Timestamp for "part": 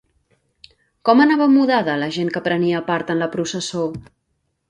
2.87-3.13